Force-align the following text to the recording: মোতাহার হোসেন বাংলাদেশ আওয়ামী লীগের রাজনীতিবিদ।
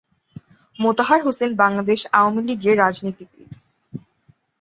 মোতাহার 0.79 1.19
হোসেন 1.25 1.51
বাংলাদেশ 1.55 1.99
আওয়ামী 2.13 2.41
লীগের 2.47 2.75
রাজনীতিবিদ। 2.77 3.49